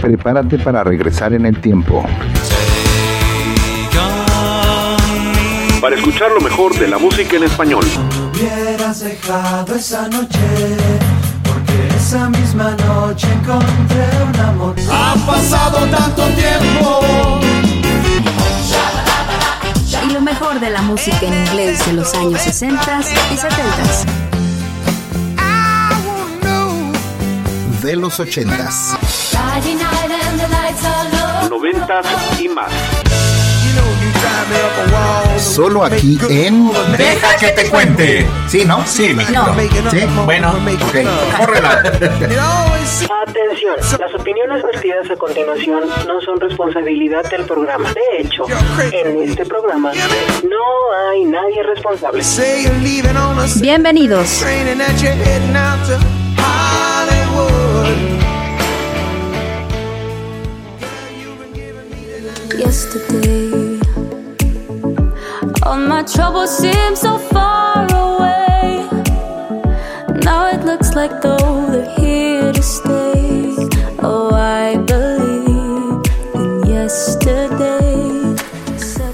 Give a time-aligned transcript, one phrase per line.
[0.00, 2.04] Prepárate para regresar en el tiempo.
[5.80, 7.84] Para escuchar lo mejor de la música en español.
[8.34, 10.38] hubieras dejado esa noche,
[11.42, 14.74] porque esa misma noche encontré un amor.
[14.90, 17.40] Ha pasado tanto tiempo.
[20.02, 23.00] Y lo mejor de la música en inglés de los años 60
[23.32, 23.50] y 70.
[27.82, 28.99] De los ochentas.
[31.48, 32.06] Noventas
[32.38, 32.70] y más.
[35.38, 36.70] Solo aquí en...
[36.96, 38.26] Deja que te cuente.
[38.48, 38.84] Sí, ¿no?
[38.86, 39.54] Sí, No.
[39.90, 40.06] ¿Sí?
[40.24, 41.36] Bueno, Ok.
[41.38, 41.82] córrela.
[43.22, 47.92] Atención, las opiniones vertidas a continuación no son responsabilidad del programa.
[47.92, 48.44] De hecho,
[48.92, 52.22] en este programa no hay nadie responsable.
[53.60, 54.42] Bienvenidos.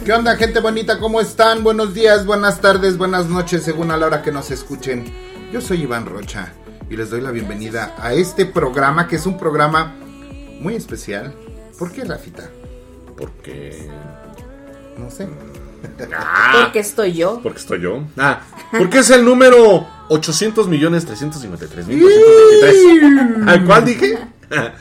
[0.05, 0.99] ¿Qué onda, gente bonita?
[0.99, 1.63] ¿Cómo están?
[1.63, 5.05] Buenos días, buenas tardes, buenas noches, según a la hora que nos escuchen.
[5.53, 6.53] Yo soy Iván Rocha
[6.91, 9.95] y les doy la bienvenida a este programa, que es un programa
[10.61, 11.33] muy especial.
[11.79, 12.51] ¿Por qué, Rafita?
[13.17, 13.89] Porque.
[14.99, 15.29] No sé.
[16.63, 17.41] Porque estoy yo.
[17.43, 18.03] Porque estoy yo.
[18.17, 18.41] Ah,
[18.77, 23.49] porque es el número 800 millones 353 mil 223.
[23.49, 24.19] ¿Al cuál dije?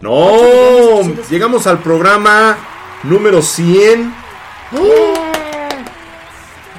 [0.00, 1.00] No,
[1.30, 2.58] llegamos al programa
[3.04, 4.12] número 100.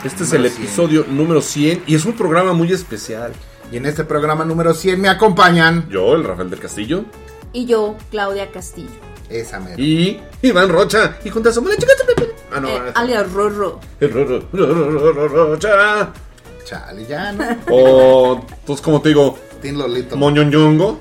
[0.03, 0.63] Este es el Número 100.
[0.63, 3.33] episodio número 100 y es un programa muy especial.
[3.71, 5.89] Y en este programa número 100 me acompañan.
[5.89, 7.05] Yo, el Rafael del Castillo,
[7.51, 8.89] Y yo, Claudia Castillo.
[9.29, 9.75] Esa mera.
[9.79, 11.17] y Iván Rocha.
[11.23, 11.93] Y juntas somos la chica.
[12.53, 13.79] Ah, no, Eh, alias Rorro.
[13.99, 16.13] el Ro- Ro- Ro- Ro- Ro- Rocha.
[16.63, 17.43] Chale, ya, ¿no?
[17.71, 20.15] O, pues, como te digo, Tin Lolito.
[20.15, 20.99] Moñoñongo.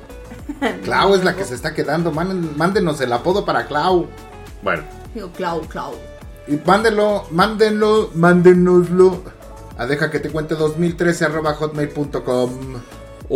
[0.84, 2.10] Clau es la que se está quedando.
[2.12, 4.06] Manden- Mándenos el apodo para Clau.
[4.62, 4.82] Bueno,
[5.14, 5.92] Digo, Clau, Clau.
[6.48, 9.22] Y mándenlo, mándenlo, mándenoslo.
[9.78, 12.50] A deja que te cuente 2013 arroba hotmail.com.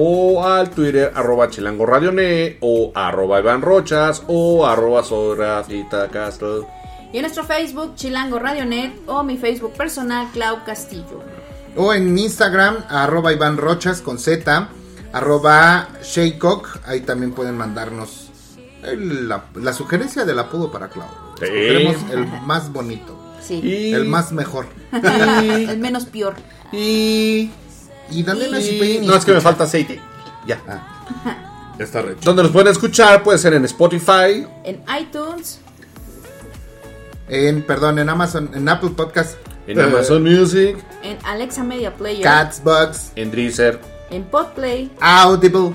[0.00, 6.68] o al Twitter arroba chilango radionet o arroba Iván Rochas o arroba soy Rafita Castro.
[7.12, 11.20] Y en nuestro Facebook, Chilango Radionet, o mi Facebook personal, Clau Castillo.
[11.74, 14.68] O en Instagram, arroba Iván Rochas con Z,
[15.12, 16.80] arroba Shaycock.
[16.86, 18.28] Ahí también pueden mandarnos
[18.84, 21.08] el- la, la sugerencia del apodo para Clau.
[21.40, 21.46] Sí.
[21.46, 23.60] El más bonito, Sí.
[23.62, 24.66] Y, el más mejor.
[24.92, 26.34] El menos peor.
[26.72, 27.50] y,
[28.10, 30.00] ¿Y y- no es que me falta aceite.
[30.46, 30.60] Ya.
[31.78, 32.20] Ya está recho.
[32.24, 35.60] Donde nos pueden escuchar puede ser en Spotify, En iTunes,
[37.28, 42.22] En, perdón, en Amazon, en Apple Podcast, en eh, Amazon Music, en Alexa Media Player,
[42.22, 43.78] Cats, Bugs, en Deezer,
[44.10, 45.72] en Podplay, Audible,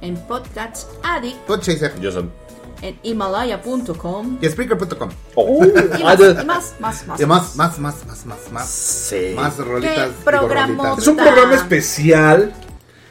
[0.00, 2.00] en Podcasts Addict, Podchaser.
[2.00, 2.32] Yo son.
[2.82, 5.10] En Himalaya.com y Spreaker.com.
[5.34, 5.64] Oh.
[5.64, 7.20] y más, y más, más, más.
[7.20, 8.68] Y más, más, más, más, más, más.
[8.68, 9.32] Sí.
[9.36, 10.10] Más rolitas.
[10.98, 12.52] Es un programa especial.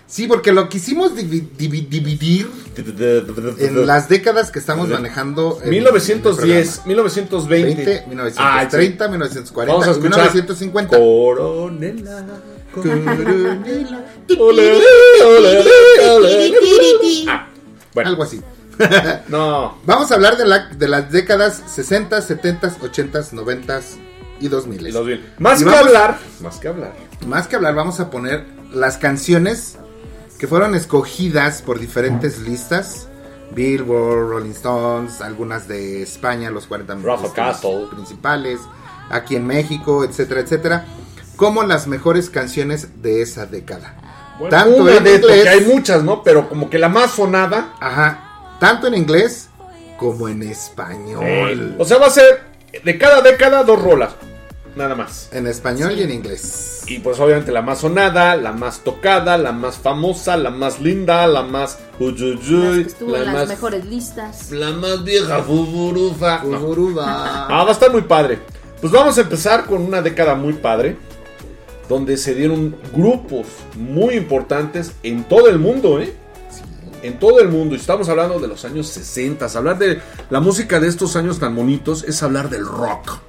[0.08, 2.50] Sí, porque lo quisimos divi- divi- dividir
[3.60, 5.60] en las décadas que estamos manejando.
[5.64, 7.76] en- 1910, en 1920.
[7.86, 10.98] 20, 1930, Ah, 1940, Vamos a escuchar 1950.
[10.98, 12.26] Coronela.
[12.74, 13.60] Coronela.
[14.40, 14.82] Olé,
[15.24, 15.60] olé,
[16.10, 17.26] olé.
[17.28, 17.48] Ah,
[17.94, 18.42] bueno, Algo así.
[19.28, 19.78] no.
[19.86, 23.80] Vamos a hablar de, la, de las décadas 60, 70, 80, 90
[24.40, 24.88] y 2000.
[24.88, 25.22] Y.
[25.40, 26.94] Más Y que vamos- hablar, más que hablar.
[27.28, 29.78] Más que hablar, vamos a poner las canciones
[30.38, 33.08] que fueron escogidas por diferentes listas.
[33.52, 37.88] Billboard, Rolling Stones, algunas de España, los 40 Rafa mejores Castle.
[37.92, 38.60] principales,
[39.10, 40.86] aquí en México, etcétera, etcétera,
[41.36, 43.96] como las mejores canciones de esa década.
[44.38, 46.22] Bueno, tanto una en de- inglés, porque hay muchas, ¿no?
[46.22, 47.74] Pero como que la más sonada.
[47.82, 48.29] ajá,
[48.60, 49.50] tanto en inglés
[49.98, 51.76] como en español.
[51.78, 52.42] O sea, va a ser
[52.84, 54.16] de cada década dos rolas.
[54.76, 55.30] Nada más.
[55.34, 56.84] En español y en inglés.
[56.88, 61.28] Y pues obviamente la más sonada, la más tocada, la más famosa, la más linda,
[61.28, 64.52] la más uyuyuy, Las la en las más mejores listas.
[64.52, 66.44] la más vieja fuburufa.
[66.44, 66.60] No.
[67.02, 68.40] Ah, va a estar muy padre.
[68.80, 70.96] Pues vamos a empezar con una década muy padre,
[71.90, 76.14] donde se dieron grupos muy importantes en todo el mundo, ¿eh?
[77.02, 77.76] En todo el mundo.
[77.76, 79.46] Y estamos hablando de los años 60.
[79.46, 83.20] Hablar de la música de estos años tan bonitos es hablar del rock.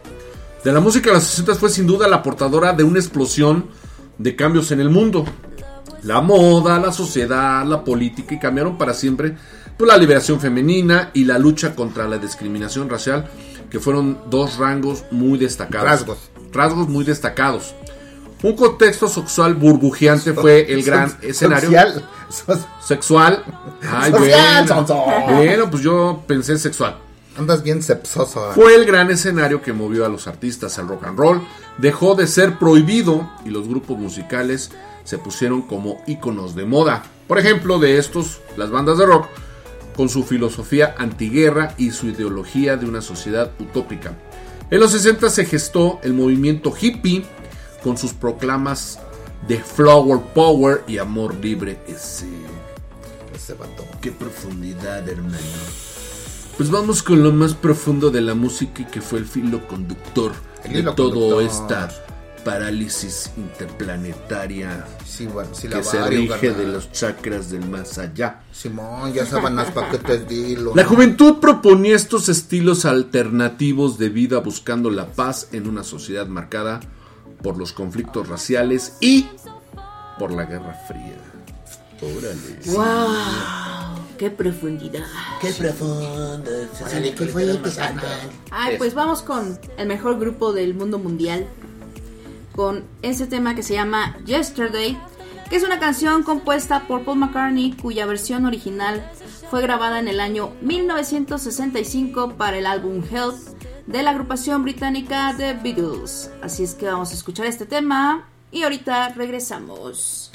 [0.64, 3.66] De la música de los 60 fue sin duda la portadora de una explosión
[4.18, 5.24] de cambios en el mundo.
[6.02, 9.36] La moda, la sociedad, la política y cambiaron para siempre
[9.76, 13.30] pues, la liberación femenina y la lucha contra la discriminación racial,
[13.70, 15.88] que fueron dos rangos muy destacados.
[15.88, 16.18] Rasgos.
[16.52, 17.74] Rasgos muy destacados.
[18.42, 21.68] Un contexto sexual burbujeante fue el gran escenario.
[21.68, 22.08] Social.
[22.30, 23.44] So- Sexual.
[23.90, 25.34] Ay, Social, bueno.
[25.36, 26.96] Bueno, pues yo pensé sexual.
[27.38, 28.40] Andas bien sepsoso.
[28.40, 28.54] ahora.
[28.54, 31.42] Fue el gran escenario que movió a los artistas al rock and roll.
[31.78, 34.70] Dejó de ser prohibido y los grupos musicales
[35.04, 37.02] se pusieron como íconos de moda.
[37.28, 39.26] Por ejemplo, de estos, las bandas de rock,
[39.96, 44.12] con su filosofía antiguerra y su ideología de una sociedad utópica.
[44.70, 47.24] En los 60 se gestó el movimiento hippie
[47.82, 48.98] con sus proclamas
[49.48, 51.78] de flower power y amor libre.
[51.86, 52.26] Ese,
[53.34, 53.84] Ese vato.
[54.00, 55.36] qué profundidad, hermano.
[56.56, 60.32] Pues vamos con lo más profundo de la música y que fue el filo conductor
[60.64, 61.42] El de conductor.
[61.42, 61.88] esta
[62.44, 68.40] parálisis interplanetaria Sí, bueno, sí, la que se rige de los chakras del más allá.
[68.52, 70.72] Simón, ya saben los paquetes de hilo.
[70.74, 76.80] La juventud proponía estos estilos alternativos de vida buscando la paz en una sociedad marcada
[77.42, 79.28] por los conflictos raciales y
[80.18, 81.16] por la Guerra Fría.
[82.02, 82.58] Órale.
[82.66, 84.04] ¡Wow!
[84.18, 85.04] ¡Qué profundidad!
[85.40, 86.44] Qué profundo.
[88.50, 91.46] Ay, pues vamos con el mejor grupo del mundo mundial.
[92.54, 94.98] Con este tema que se llama Yesterday,
[95.48, 99.10] que es una canción compuesta por Paul McCartney, cuya versión original
[99.50, 103.34] fue grabada en el año 1965 para el álbum Help
[103.90, 106.30] de la agrupación británica The Beatles.
[106.42, 110.30] Así es que vamos a escuchar este tema y ahorita regresamos.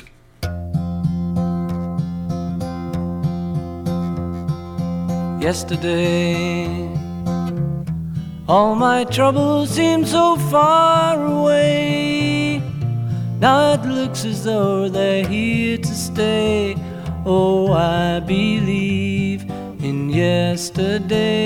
[5.40, 6.90] Yesterday,
[8.48, 12.62] all my troubles seem so far away.
[13.40, 16.76] Now it looks as though they're here to stay.
[17.26, 19.46] Oh, I believe
[19.80, 21.46] in yesterday.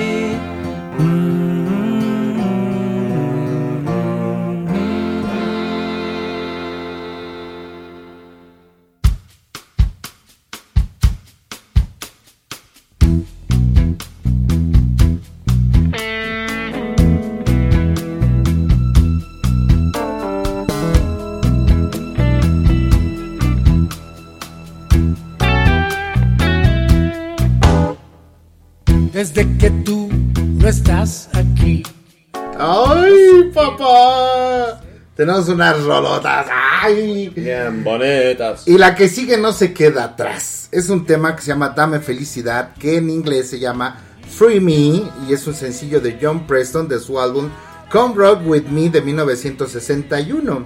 [35.15, 36.47] Tenemos unas rolotas.
[36.81, 37.29] ¡Ay!
[37.29, 38.65] Bien bonitas.
[38.65, 40.69] Y la que sigue no se queda atrás.
[40.71, 43.99] Es un tema que se llama Dame Felicidad, que en inglés se llama
[44.29, 47.49] Free Me, y es un sencillo de John Preston de su álbum
[47.91, 50.65] Come Rock With Me de 1961.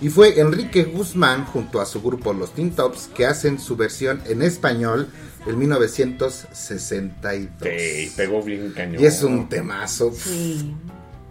[0.00, 4.22] Y fue Enrique Guzmán junto a su grupo Los Teen Tops que hacen su versión
[4.26, 5.08] en español
[5.46, 7.50] en 1962.
[7.62, 9.02] Sí, pegó bien cañón.
[9.02, 10.12] Y es un temazo.
[10.14, 10.74] Sí.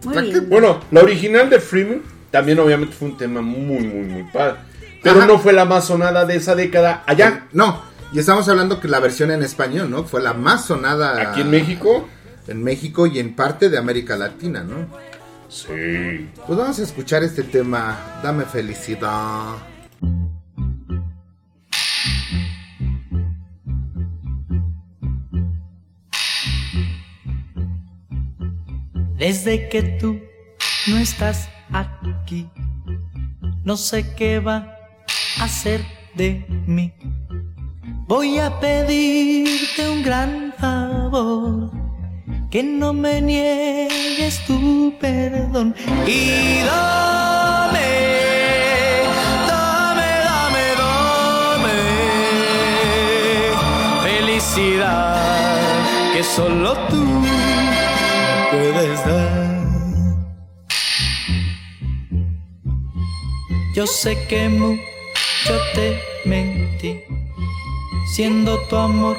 [0.04, 0.50] Muy bien.
[0.50, 4.58] Bueno, la original de Freeman también obviamente fue un tema muy, muy, muy padre.
[5.02, 5.28] Pero Ajá.
[5.28, 7.48] no fue la más sonada de esa década allá.
[7.54, 7.82] No,
[8.12, 10.04] y estamos hablando que la versión en español, ¿no?
[10.04, 12.08] Fue la más sonada Aquí en México.
[12.48, 14.88] en México y en parte de América Latina, ¿no?
[15.48, 16.30] Sí.
[16.46, 19.56] Pues vamos a escuchar este tema, Dame felicidad.
[29.18, 30.20] Desde que tú
[30.88, 32.50] no estás aquí,
[33.64, 34.78] no sé qué va
[35.40, 35.82] a hacer
[36.16, 36.94] de mí.
[38.08, 41.72] Voy a pedirte un gran favor,
[42.50, 45.76] que no me niegues tu perdón
[46.08, 47.90] y dame,
[49.48, 51.78] dame, dame, dame
[54.04, 55.16] felicidad
[56.14, 57.06] que solo tú
[58.52, 59.39] puedes dar.
[63.80, 67.02] Yo sé que mucho te mentí,
[68.14, 69.16] siendo tu amor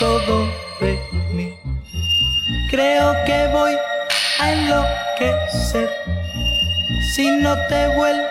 [0.00, 0.48] todo
[0.80, 0.98] de
[1.32, 1.54] mí.
[2.72, 3.72] Creo que voy
[4.40, 5.88] a enloquecer
[7.14, 8.26] si no te vuelvo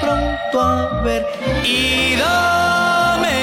[0.00, 1.26] pronto a ver.
[1.62, 3.36] Y dame,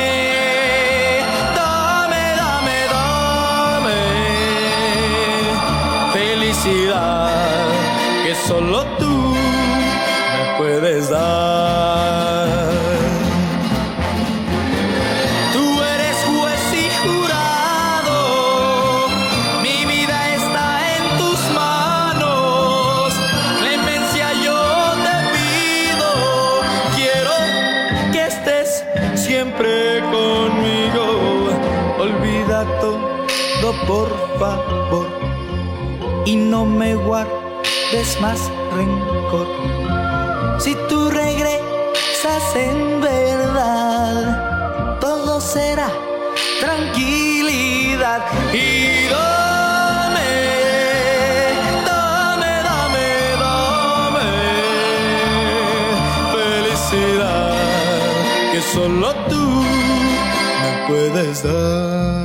[1.55, 2.23] dame,
[6.11, 7.67] felicidad
[8.23, 8.94] que solo
[15.53, 18.17] tú eres juez y jurado,
[19.61, 23.13] mi vida está en tus manos.
[23.59, 24.59] Clemencia yo
[25.05, 26.11] te pido,
[26.95, 27.35] quiero
[28.11, 28.69] que estés
[29.13, 31.05] siempre conmigo.
[31.99, 34.09] Olvida todo por
[34.39, 35.07] favor
[36.25, 39.74] y no me guardes más rencor.
[40.65, 45.87] Si tú regresas en verdad, todo será
[46.59, 48.23] tranquilidad.
[48.51, 49.05] Y
[58.51, 59.43] que solo tú
[60.61, 62.24] me puedes dar.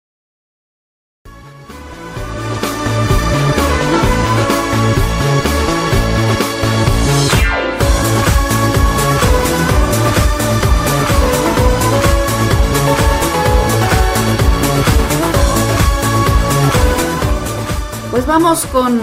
[18.11, 18.99] Pues vamos con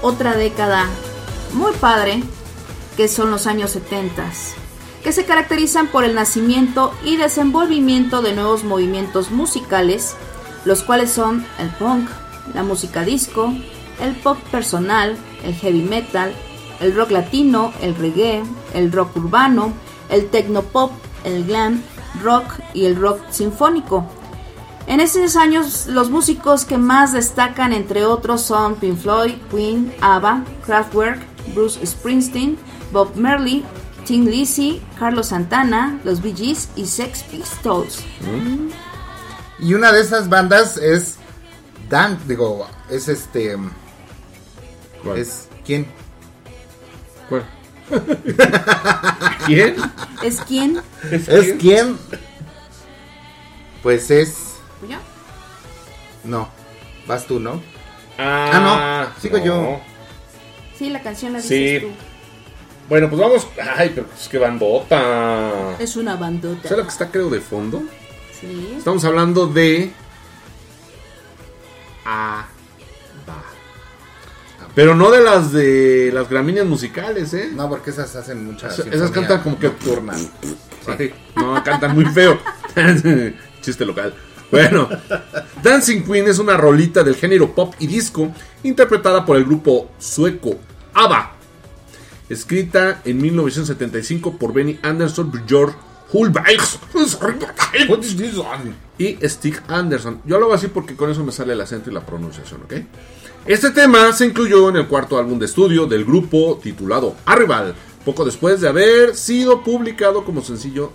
[0.00, 0.86] otra década
[1.52, 2.22] muy padre,
[2.96, 4.24] que son los años 70,
[5.04, 10.16] que se caracterizan por el nacimiento y desenvolvimiento de nuevos movimientos musicales,
[10.64, 12.08] los cuales son el punk,
[12.54, 13.52] la música disco,
[14.00, 16.32] el pop personal, el heavy metal,
[16.80, 18.42] el rock latino, el reggae,
[18.72, 19.74] el rock urbano,
[20.08, 20.92] el techno-pop,
[21.24, 21.82] el glam
[22.22, 24.06] rock y el rock sinfónico.
[24.86, 30.44] En esos años los músicos que más destacan entre otros son Pink Floyd, Queen, ABBA,
[30.64, 31.20] Kraftwerk,
[31.54, 32.58] Bruce Springsteen,
[32.92, 33.64] Bob Marley,
[34.04, 38.02] Tim Lizzy, Carlos Santana, los Bee Gees y Sex Pistols.
[39.58, 41.16] Y una de esas bandas es
[41.88, 43.56] Dan, digo, es este
[45.16, 45.86] es quién?
[47.28, 47.44] ¿Cuál?
[49.46, 49.76] ¿Quién?
[50.22, 50.80] ¿Es quién?
[51.10, 51.96] ¿Es quién?
[53.82, 54.49] Pues es
[54.88, 55.00] ¿Ya?
[56.24, 56.48] No,
[57.06, 57.60] vas tú, ¿no?
[58.18, 59.80] Ah, no, sigo yo.
[60.76, 61.86] Sí, la canción la dices Sí.
[61.86, 61.92] tú.
[62.88, 63.46] Bueno, pues vamos.
[63.76, 65.76] Ay, pero es que bandota.
[65.78, 66.62] Es una bandota.
[66.64, 67.82] ¿Sabes lo que está, creo, de fondo?
[68.40, 68.74] Sí.
[68.76, 69.92] Estamos hablando de.
[72.04, 72.46] Ah.
[74.74, 77.50] Pero no de las de las gramíneas musicales, ¿eh?
[77.52, 78.78] No, porque esas hacen muchas.
[78.78, 80.14] Esas, esas cantan como que nocturna.
[80.16, 82.38] Sí, no, cantan muy feo.
[83.62, 84.14] Chiste local.
[84.50, 84.88] Bueno,
[85.62, 88.32] Dancing Queen es una rolita del género pop y disco
[88.62, 90.56] interpretada por el grupo sueco
[90.94, 91.32] ABBA.
[92.28, 95.76] Escrita en 1975 por Benny Anderson, George
[96.12, 96.46] Hulberg
[98.98, 100.20] y Stig Anderson.
[100.24, 102.74] Yo lo hago así porque con eso me sale el acento y la pronunciación, ¿ok?
[103.46, 108.24] Este tema se incluyó en el cuarto álbum de estudio del grupo titulado Arrival, poco
[108.24, 110.92] después de haber sido publicado como sencillo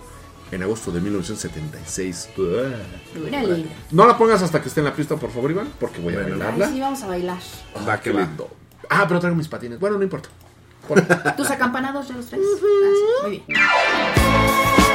[0.50, 2.30] en agosto de 1976.
[2.38, 3.66] Órale.
[3.90, 6.20] No la pongas hasta que esté en la pista, por favor, Iván, porque voy a
[6.20, 6.68] bailarla.
[6.68, 7.38] sí, vamos a bailar.
[7.88, 8.50] Va, lindo.
[8.88, 9.78] Ah, pero traigo mis patines.
[9.78, 10.28] Bueno, no importa.
[11.36, 12.44] ¿Tus acampanados ya los traes?
[12.44, 14.85] Ah, sí, Muy bien.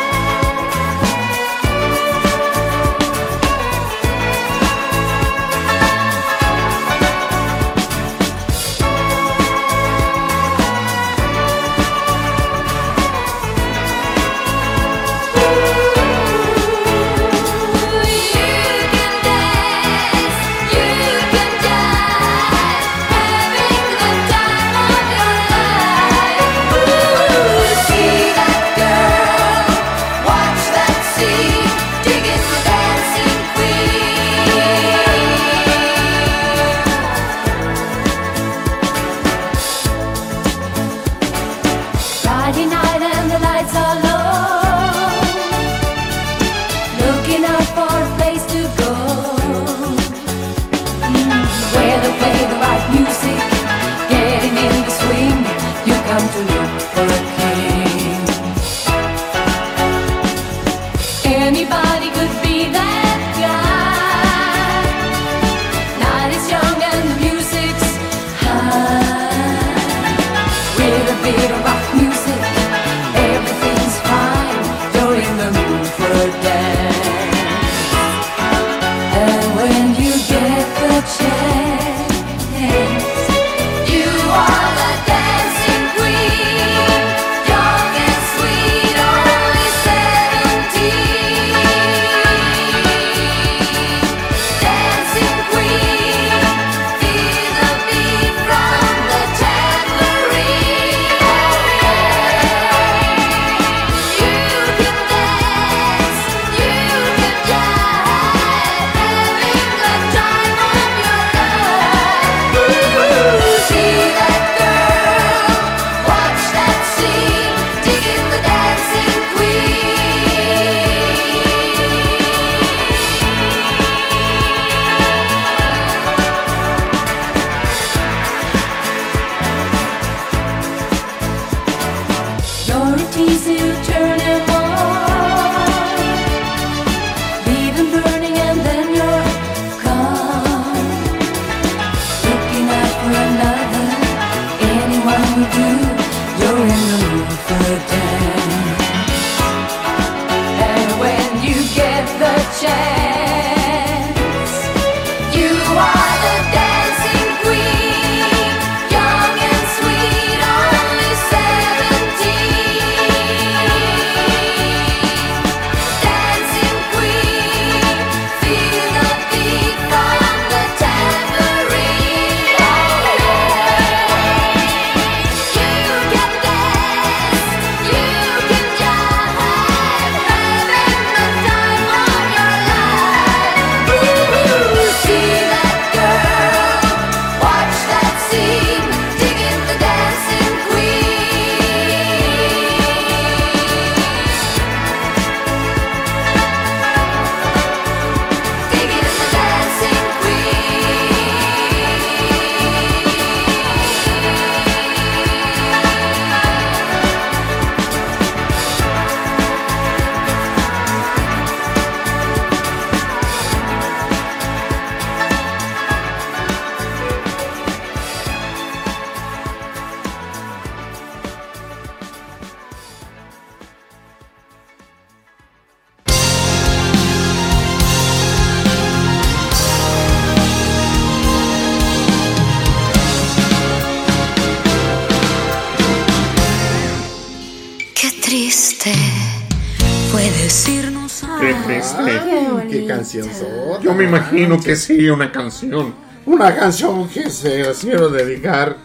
[243.19, 245.93] Canción Yo me imagino que sí, una canción.
[246.26, 248.78] Una canción que se os quiero dedicar.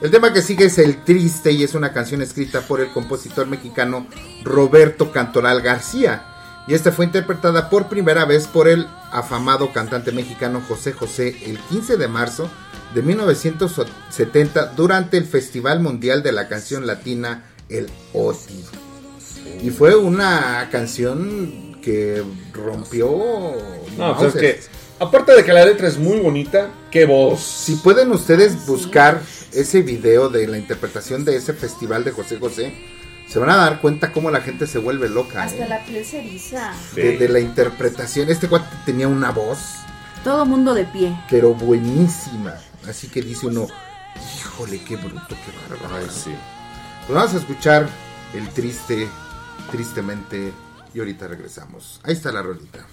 [0.00, 3.46] El tema que sigue es El Triste y es una canción escrita por el compositor
[3.46, 4.06] mexicano
[4.44, 6.22] Roberto Cantoral García.
[6.68, 11.58] Y esta fue interpretada por primera vez por el afamado cantante mexicano José José el
[11.58, 12.50] 15 de marzo
[12.94, 18.64] de 1970 durante el Festival Mundial de la Canción Latina, el OTI.
[19.62, 23.08] Y fue una canción que rompió...
[23.96, 24.60] No, pues es que,
[24.98, 27.40] aparte de que la letra es muy bonita, qué voz.
[27.40, 29.22] Si pueden ustedes buscar
[29.52, 32.74] ese video de la interpretación de ese festival de José José,
[33.28, 35.44] se van a dar cuenta cómo la gente se vuelve loca.
[35.44, 35.68] Hasta ¿eh?
[35.68, 36.74] la piel se eriza.
[36.96, 38.28] De, de la interpretación.
[38.30, 39.58] Este cuate tenía una voz,
[40.24, 41.16] Todo mundo de pie.
[41.30, 42.56] pero buenísima.
[42.88, 43.68] Así que dice uno,
[44.38, 46.02] híjole, qué bruto, qué bárbaro.
[46.02, 46.32] Ay, sí.
[47.06, 47.88] Pues vamos a escuchar
[48.34, 49.06] el triste,
[49.70, 50.52] tristemente,
[50.96, 52.00] y ahorita regresamos.
[52.04, 52.86] Ahí está la rolita.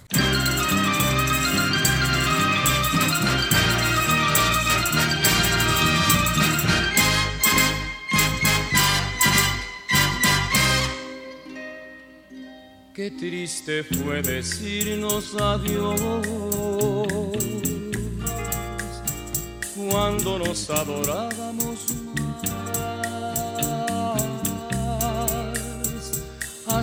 [12.92, 16.00] Qué triste fue decirnos adiós
[19.74, 22.03] cuando nos adorábamos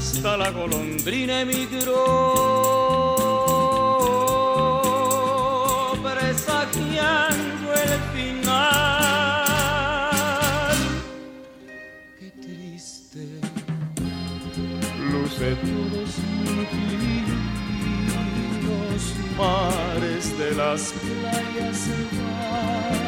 [0.02, 1.94] Hasta la golondrina emigró,
[6.04, 9.46] presagiando el final.
[12.20, 13.24] Qué triste
[15.12, 17.24] luce todo sin ti.
[18.66, 19.04] Los
[19.38, 23.00] mares de las playas se van,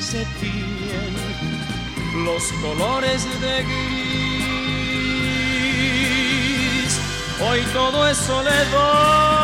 [0.00, 1.14] se tiñen
[2.24, 3.93] los colores de gris.
[7.54, 9.43] Hoy todo es soledad.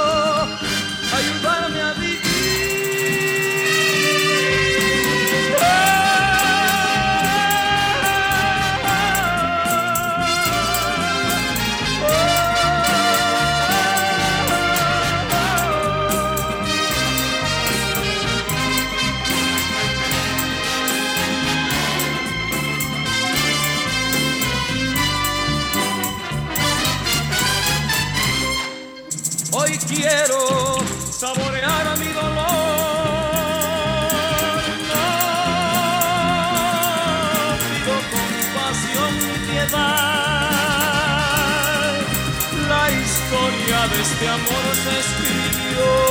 [29.87, 30.77] quiero
[31.11, 32.51] saborear mi dolor.
[34.89, 35.05] No
[37.63, 40.41] pido compasión ni piedad.
[42.69, 46.10] La historia de este amor se escribió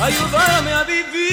[0.00, 1.28] ayudarme a vivir.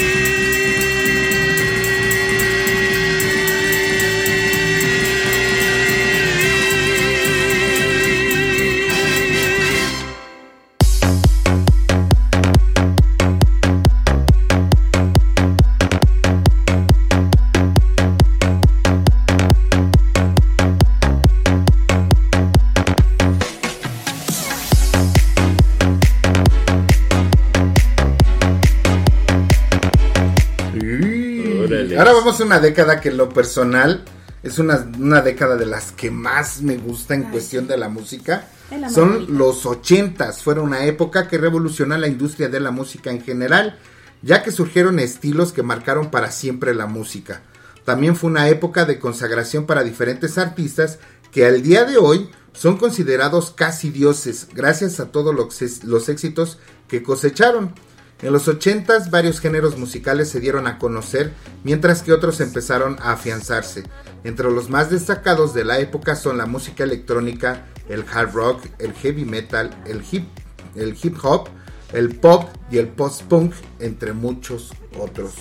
[32.46, 34.04] Una década que en lo personal
[34.44, 38.48] es una, una década de las que más me gusta en cuestión de la música.
[38.72, 43.22] La Son los ochentas, fueron una época que revolucionó la industria de la música en
[43.22, 43.78] general,
[44.22, 47.42] ya que surgieron estilos que marcaron para siempre la música.
[47.86, 51.00] También fue una época de consagración para diferentes artistas
[51.32, 56.58] que al día de hoy son considerados casi dioses gracias a todos los, los éxitos
[56.88, 57.74] que cosecharon.
[58.22, 63.12] En los 80s varios géneros musicales se dieron a conocer, mientras que otros empezaron a
[63.12, 63.84] afianzarse.
[64.24, 68.94] Entre los más destacados de la época son la música electrónica, el hard rock, el
[68.94, 70.28] heavy metal, el hip,
[70.76, 71.50] el hip hop,
[71.94, 75.34] el pop y el post-punk, entre muchos otros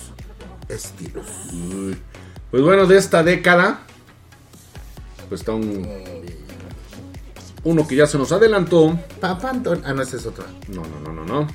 [0.69, 1.25] estilos.
[2.51, 3.79] Pues bueno, de esta década,
[5.29, 5.87] pues está un.
[7.63, 8.99] Uno que ya se nos adelantó.
[9.19, 10.45] Papá Anton- Ah, no, ese es otro.
[10.67, 11.47] No, no, no, no, no.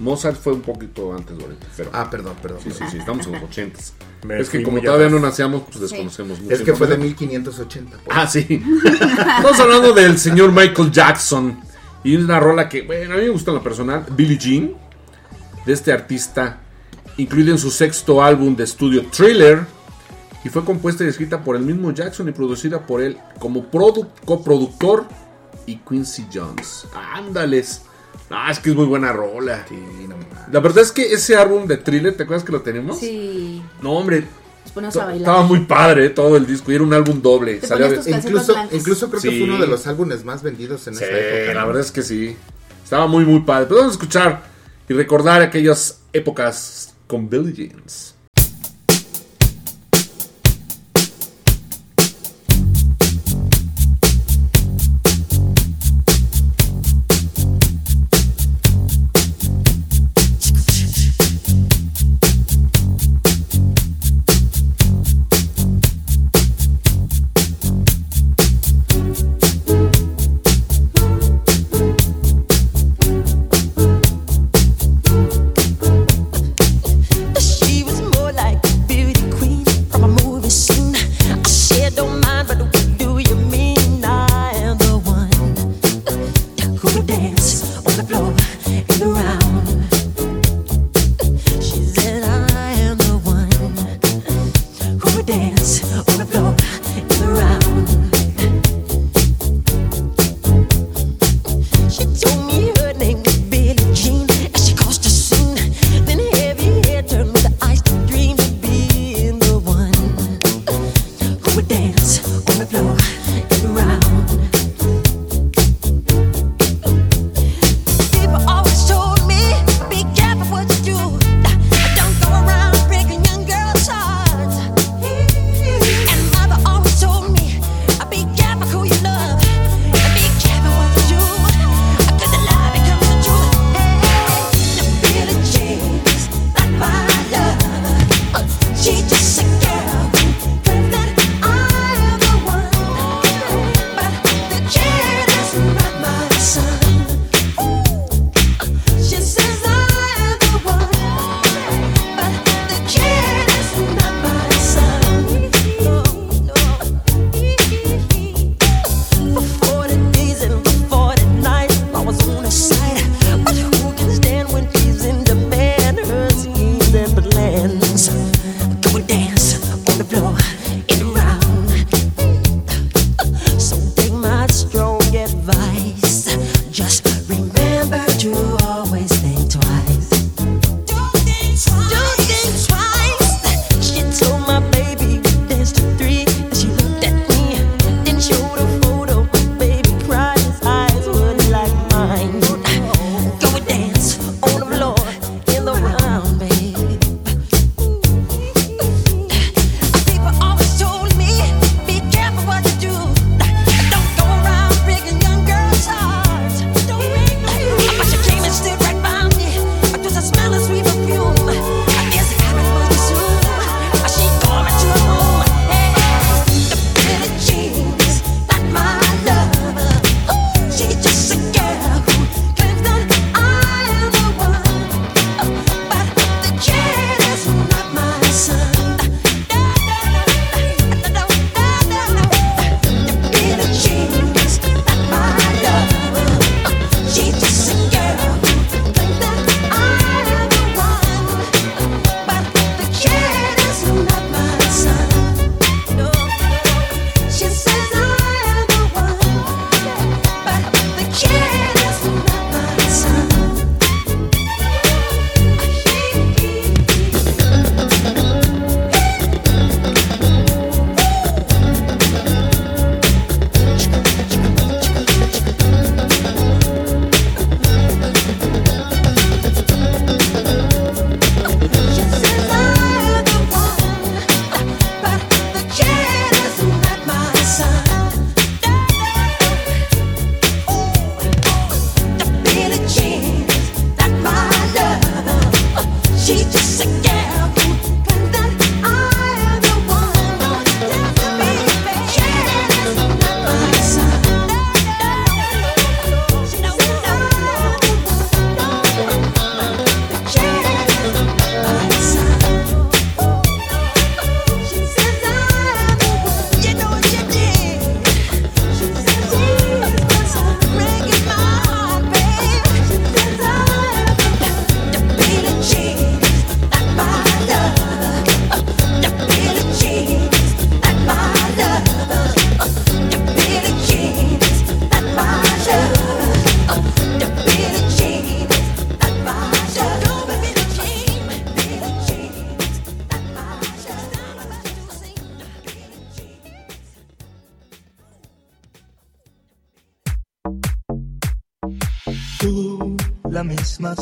[0.00, 1.90] Mozart fue un poquito antes, ahorita, pero.
[1.92, 2.58] Ah, perdón, perdón.
[2.64, 3.94] Sí, sí, sí, estamos en los ochentas.
[4.38, 5.20] Es que como todavía atrás.
[5.22, 6.54] no nacíamos, pues desconocemos mucho.
[6.54, 7.80] Es que fue de información.
[7.80, 7.96] 1580.
[8.04, 8.18] pues.
[8.18, 8.46] Ah, sí.
[8.84, 11.58] Estamos hablando del señor Michael Jackson.
[12.04, 14.72] Y una rola que, bueno, a mí me gusta en lo personal, Billie Jean,
[15.64, 16.60] de este artista,
[17.16, 19.64] incluida en su sexto álbum de estudio Thriller.
[20.44, 24.08] Y fue compuesta y escrita por el mismo Jackson y producida por él como produ-
[24.26, 25.06] coproductor
[25.66, 26.86] y Quincy Jones.
[27.14, 27.82] Ándales.
[28.30, 29.66] Ah, es que es muy buena rola.
[30.52, 32.98] La verdad es que ese álbum de Thriller, ¿te acuerdas que lo tenemos?
[32.98, 33.62] Sí.
[33.82, 34.24] No, hombre.
[34.64, 35.20] Nos ponemos a bailar.
[35.20, 37.56] Estaba muy padre eh, todo el disco y era un álbum doble.
[37.56, 38.74] Te ponías tus Incluso, blancas.
[38.78, 39.38] incluso creo que Sí.
[39.40, 41.54] fue uno de los álbumes más vendidos en Sí, esa época.
[41.54, 41.66] la ¿no?
[41.68, 42.36] verdad es que sí.
[42.84, 43.66] Estaba muy, muy padre.
[43.68, 44.42] Pero vamos a escuchar
[44.88, 48.14] y recordar aquellas épocas con Billie Jeans.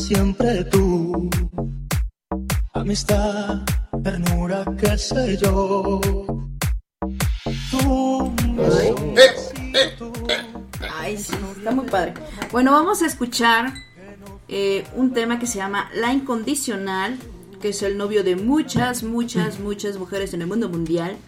[0.09, 1.29] Siempre tú.
[2.73, 3.61] Amistad,
[4.03, 6.01] ternura, qué sé yo.
[7.71, 8.35] Tú,
[10.99, 12.15] Ay, sí, está muy padre.
[12.51, 13.75] Bueno, vamos a escuchar
[14.49, 17.19] eh, un tema que se llama La Incondicional,
[17.61, 21.19] que es el novio de muchas, muchas, muchas mujeres en el mundo mundial,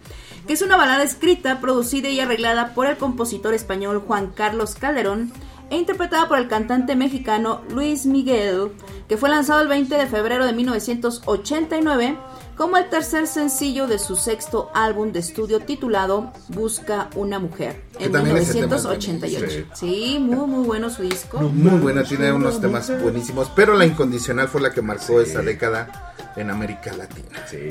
[0.47, 5.31] que es una balada escrita, producida y arreglada por el compositor español Juan Carlos Calderón
[5.71, 8.71] e interpretada por el cantante mexicano Luis Miguel,
[9.07, 12.17] que fue lanzado el 20 de febrero de 1989
[12.57, 18.05] como el tercer sencillo de su sexto álbum de estudio titulado Busca una mujer Que
[18.05, 19.39] en también ese tema es 1988.
[19.39, 19.75] buenísimo.
[19.75, 21.39] Sí, muy muy bueno su disco.
[21.39, 26.13] Muy buena, tiene unos temas buenísimos, pero la incondicional fue la que marcó esa década
[26.35, 27.45] en América Latina.
[27.49, 27.69] Sí.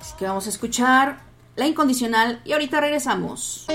[0.00, 1.20] Así que vamos a escuchar
[1.56, 3.66] La Incondicional y ahorita regresamos.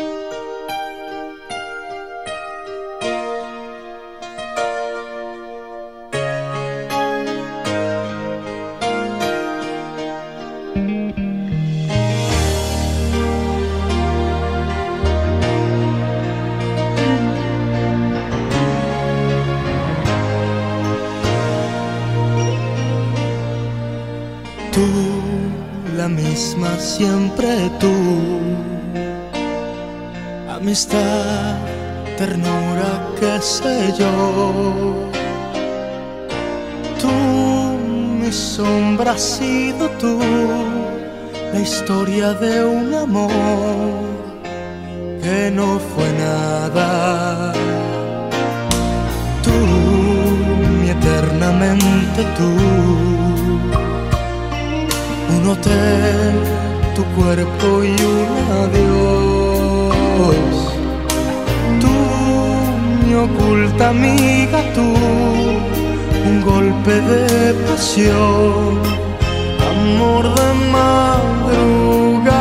[30.70, 31.58] Amistad,
[32.16, 34.94] ternura, qué sé yo.
[37.02, 37.10] Tú,
[38.22, 40.20] mi sombra has sido tú.
[41.52, 43.32] La historia de un amor
[45.24, 47.52] que no fue nada.
[49.42, 49.58] Tú,
[50.82, 52.50] mi eternamente tú
[55.36, 56.36] un hotel,
[56.96, 58.30] tu cuerpo y un
[58.66, 59.39] adiós.
[60.20, 61.96] Tú,
[63.06, 68.82] mi oculta amiga, tú, un golpe de pasión,
[69.72, 72.39] amor de madrugada.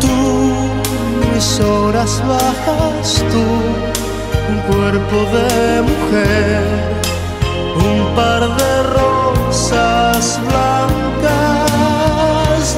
[0.00, 0.16] Tú,
[1.32, 3.44] mis horas bajas, tú,
[4.52, 6.62] un cuerpo de mujer,
[7.76, 11.68] un par de rosas blancas.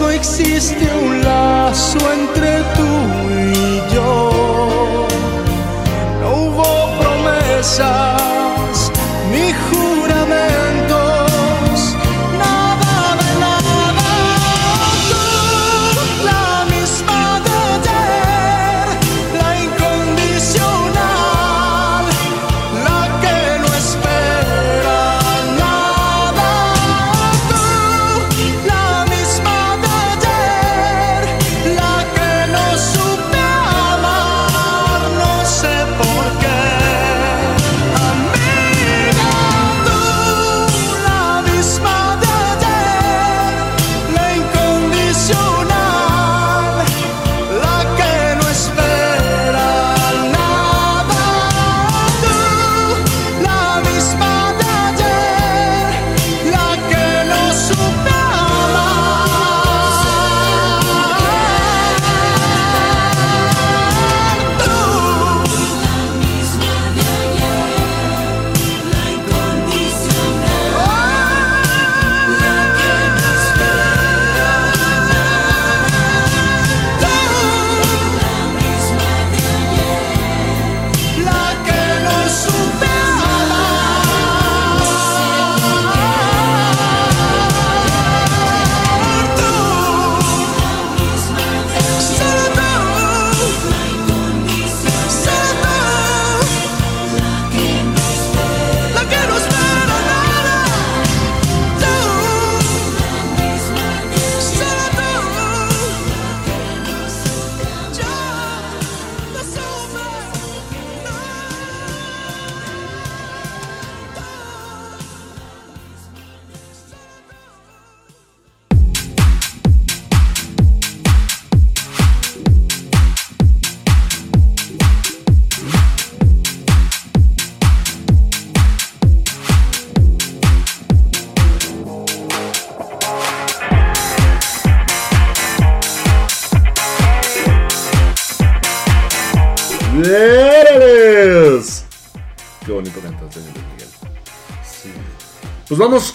[0.00, 2.90] No existe un lazo entre tú
[3.30, 4.30] y yo.
[6.20, 6.68] No hubo
[6.98, 8.49] promesas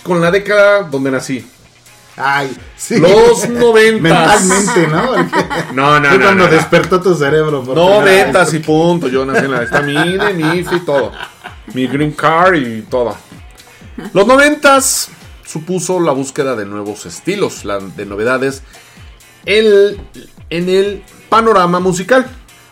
[0.05, 1.43] con la década donde nací.
[2.15, 2.97] Ay, sí.
[2.99, 4.43] Los noventas.
[4.45, 5.73] Mentalmente, ¿no?
[5.73, 6.47] No, no, no, cuando no, no.
[6.47, 7.63] despertó tu cerebro.
[7.63, 9.07] Noventas y punto.
[9.09, 11.11] Yo nací en la esta mi INE, mi IFE y todo.
[11.73, 13.17] Mi green card y todo.
[14.13, 15.09] Los noventas
[15.45, 18.61] supuso la búsqueda de nuevos estilos, la- de novedades
[19.45, 19.97] en
[20.49, 22.27] el panorama musical.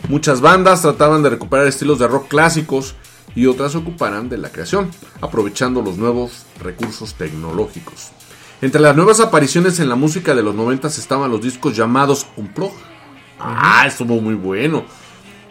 [0.07, 2.95] Muchas bandas trataban de recuperar estilos de rock clásicos
[3.35, 8.11] y otras se ocuparan de la creación, aprovechando los nuevos recursos tecnológicos.
[8.61, 12.71] Entre las nuevas apariciones en la música de los 90 estaban los discos llamados Unplug.
[13.39, 14.85] Ah, estuvo muy bueno.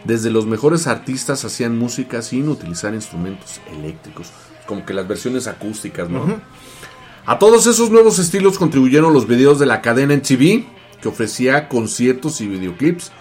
[0.05, 4.31] Desde los mejores artistas hacían música sin utilizar instrumentos eléctricos,
[4.67, 6.41] como que las versiones acústicas, ¿no?
[7.25, 10.65] A todos esos nuevos estilos contribuyeron los videos de la cadena MTV,
[11.01, 13.13] que ofrecía conciertos y videoclips.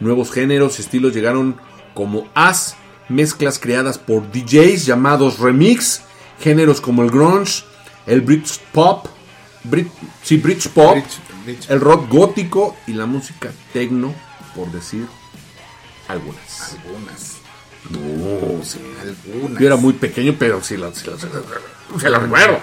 [0.00, 1.56] Nuevos géneros y estilos llegaron
[1.94, 2.76] como as,
[3.08, 6.02] mezclas creadas por DJs llamados remix,
[6.40, 7.64] géneros como el grunge,
[8.06, 9.06] el bridge pop,
[9.68, 9.90] brit-
[10.22, 10.96] sí, bridge pop,
[11.68, 14.14] el rock gótico y la música techno,
[14.54, 15.06] por decir
[16.08, 16.76] algunas.
[16.84, 17.34] Algunas.
[17.90, 18.78] No, sí.
[19.02, 19.60] Algunas.
[19.60, 22.58] Yo era muy pequeño, pero sí la, sí la- sí la- se la recuerdo.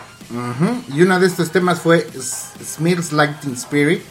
[0.96, 4.02] Y uno de estos temas fue S- Smells Like Teen Spirit.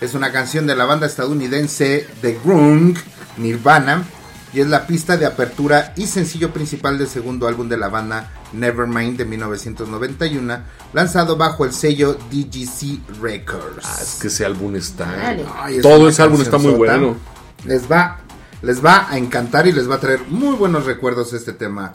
[0.00, 2.96] Es una canción de la banda estadounidense The Grung,
[3.38, 4.04] Nirvana.
[4.56, 8.30] Y es la pista de apertura y sencillo principal del segundo álbum de la banda
[8.54, 10.60] Nevermind de 1991,
[10.94, 13.84] lanzado bajo el sello DGC Records.
[13.84, 15.12] Ah, es que ese álbum está.
[15.58, 17.16] Ay, es todo ese álbum está muy bueno.
[17.66, 18.20] Les va,
[18.62, 21.94] les va a encantar y les va a traer muy buenos recuerdos este tema.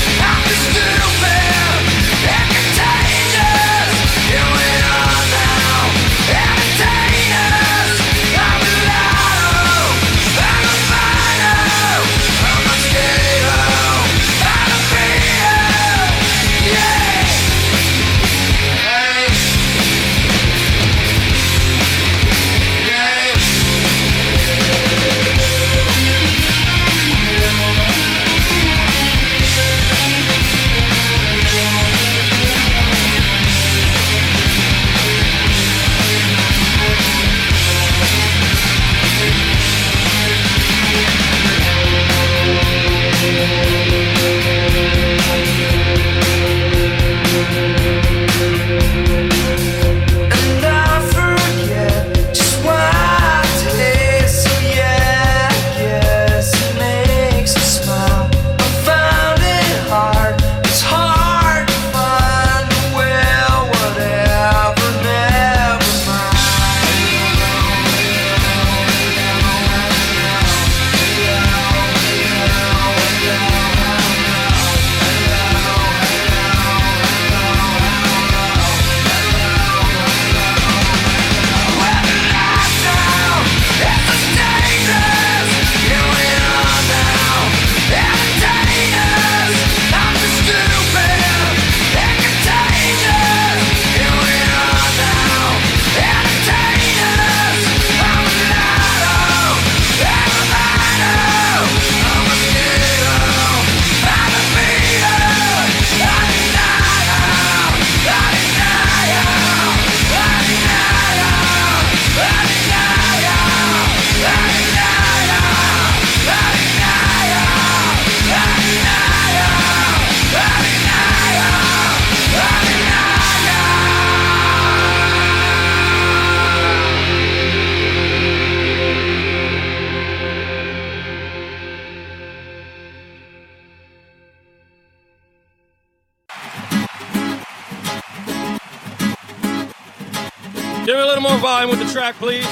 [142.01, 142.47] Track, please.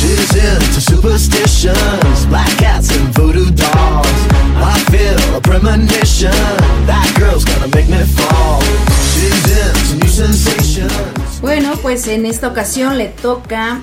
[0.00, 4.06] She's into superstitions, black cats and voodoo dolls.
[4.56, 6.30] I feel a premonition,
[6.88, 8.62] that girl's gonna make me fall.
[9.12, 11.40] She's into new sensations.
[11.42, 13.82] Bueno, pues en esta ocasión le toca,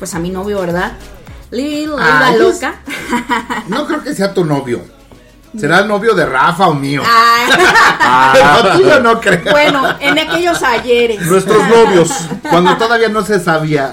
[0.00, 0.92] pues a mi novio, ¿verdad?
[1.52, 2.80] Lil, la Ay, vida es- loca.
[3.68, 4.95] No creo que sea tu novio.
[5.58, 7.02] Será el novio de Rafa o mío.
[8.76, 9.50] Tuyo no creo.
[9.50, 11.22] bueno, en aquellos ayeres.
[11.26, 12.10] Nuestros novios,
[12.50, 13.90] cuando todavía no se sabía.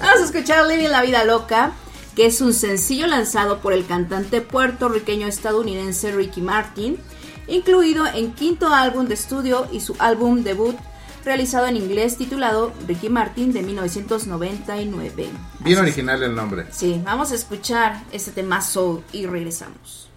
[0.00, 1.72] Vamos a escuchar Living la Vida Loca,
[2.16, 6.98] que es un sencillo lanzado por el cantante puertorriqueño estadounidense Ricky Martin,
[7.46, 10.76] incluido en quinto álbum de estudio y su álbum debut
[11.24, 15.28] realizado en inglés titulado Ricky Martin de 1999.
[15.60, 16.66] Bien original el nombre.
[16.70, 20.09] Sí, vamos a escuchar este temazo y regresamos.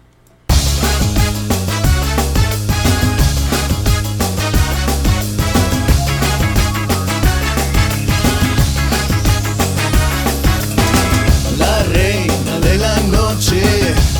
[13.34, 13.62] Noche,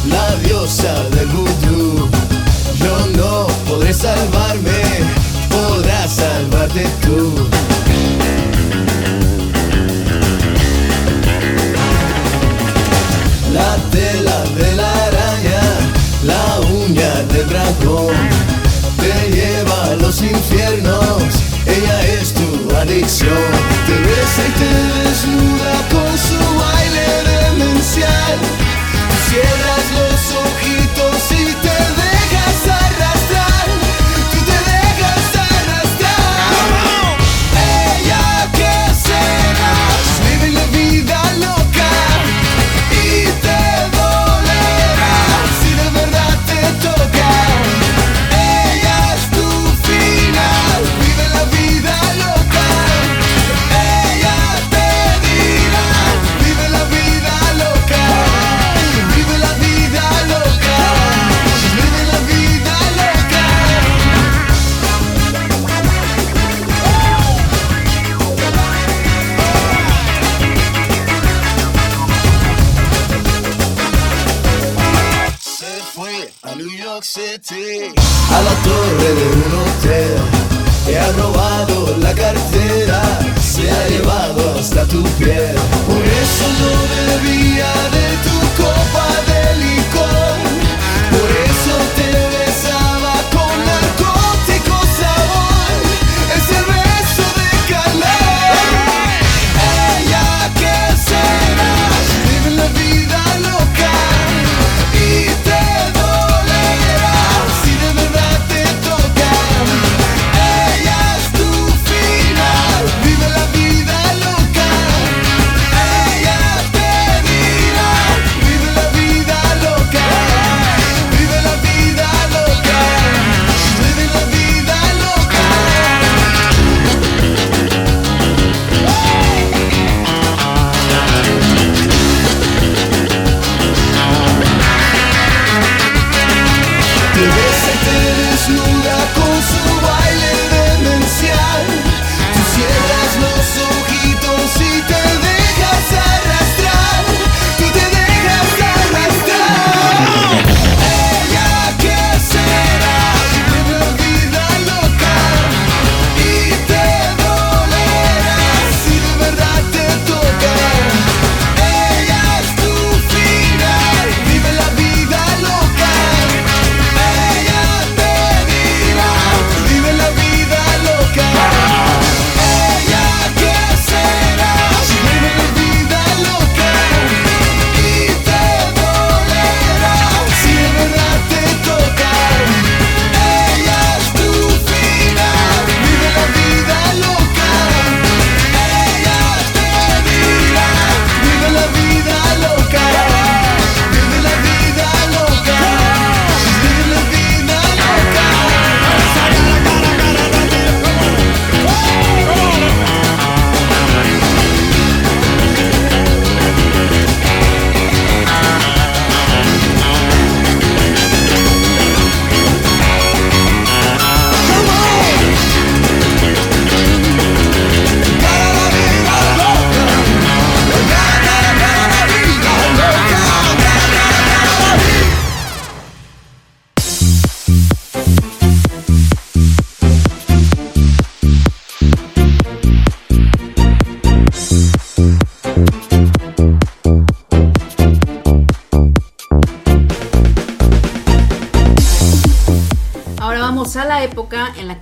[0.09, 2.09] la diosa del vudú.
[2.83, 4.83] Yo no podré salvarme,
[5.51, 7.49] podrás salvarte tú.
[13.53, 15.62] La tela de la araña,
[16.25, 18.15] la uña del dragón,
[19.01, 21.23] te lleva a los infiernos,
[21.67, 23.51] ella es tu adicción.
[23.87, 25.64] Te besa y te desnuda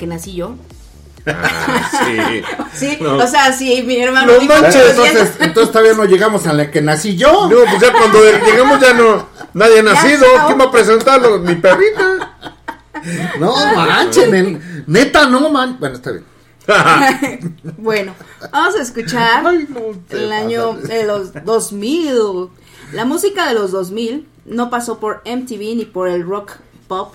[0.02, 0.56] que nací yo.
[1.24, 2.42] sí.
[2.74, 3.16] Sí, No.
[3.18, 4.32] o sea, sí, mi hermano.
[4.32, 5.20] No dijo, manches, "Lo siento".
[5.20, 7.48] entonces, entonces todavía no llegamos a la que nací yo.
[7.48, 9.28] No, pues ya cuando llegamos ya no.
[9.54, 10.24] Nadie ha nacido.
[10.46, 11.38] ¿Quién va a presentarlo?
[11.38, 12.56] Mi perrita.
[13.38, 15.76] No manches, nen- neta, no man.
[15.78, 16.24] Bueno, está bien.
[17.78, 18.14] Bueno,
[18.50, 19.44] vamos a escuchar
[20.08, 22.48] te el año de los 2000.
[22.94, 26.52] La música de los 2000 no pasó por MTV ni por el rock
[26.88, 27.14] pop.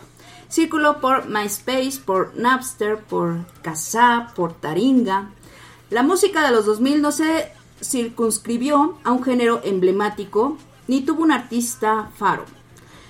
[0.49, 5.29] Circuló por MySpace, por Napster, por Kazaa, por Taringa.
[5.89, 11.31] La música de los 2000 no se circunscribió a un género emblemático ni tuvo un
[11.31, 12.45] artista faro.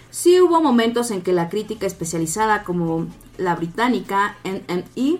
[0.09, 3.07] Sí hubo momentos en que la crítica especializada como
[3.38, 5.19] la británica NME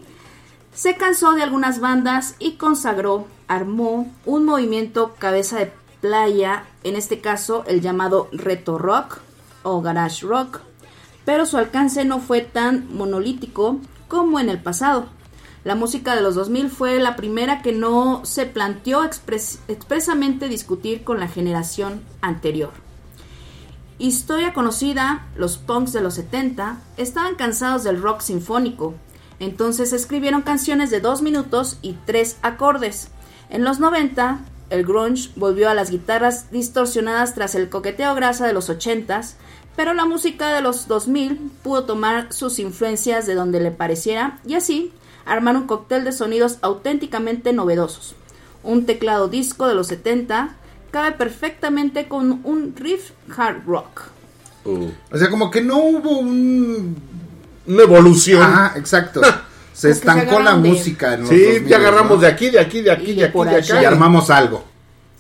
[0.74, 7.20] se cansó de algunas bandas y consagró, armó un movimiento cabeza de playa, en este
[7.22, 9.20] caso el llamado reto rock
[9.64, 10.62] o garage rock,
[11.28, 15.08] pero su alcance no fue tan monolítico como en el pasado.
[15.66, 21.04] La música de los 2000 fue la primera que no se planteó expres- expresamente discutir
[21.04, 22.72] con la generación anterior.
[24.00, 28.94] Historia conocida, los punks de los 70 estaban cansados del rock sinfónico,
[29.42, 33.10] entonces escribieron canciones de dos minutos y tres acordes.
[33.50, 38.54] En los 90, el grunge volvió a las guitarras distorsionadas tras el coqueteo grasa de
[38.54, 39.34] los 80s,
[39.78, 44.56] pero la música de los 2000 pudo tomar sus influencias de donde le pareciera y
[44.56, 44.92] así
[45.26, 48.16] armar un cóctel de sonidos auténticamente novedosos.
[48.64, 50.56] Un teclado disco de los 70
[50.92, 54.02] cabe perfectamente con un riff hard rock.
[54.66, 56.98] O sea, como que no hubo un...
[57.68, 58.42] Una evolución.
[58.42, 59.22] Ajá, exacto.
[59.74, 62.18] Se se estancó la agarraron de- música en los Sí, 2000, ya agarramos ¿no?
[62.18, 63.82] de aquí, de aquí, de aquí, Y de aquí, de acá.
[63.82, 64.66] Y armamos algo.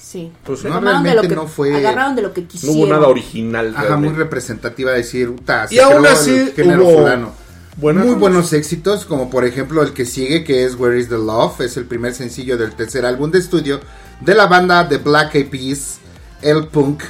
[0.10, 0.32] Sí.
[0.46, 2.78] Pues no, de realmente lo que- no fue- Agarraron de lo que No quisieron.
[2.78, 3.74] hubo nada original.
[3.76, 7.32] Ajá, muy representativa decir, "Uta, se Y aún así hubo fulano".
[7.76, 11.18] buenas Muy buenos éxitos, como por ejemplo el que sigue, que es Where is the
[11.18, 13.82] Love, es el primer sencillo del tercer álbum de estudio
[14.22, 15.98] de la banda The Black Eyed Peas,
[16.42, 17.04] El Punk,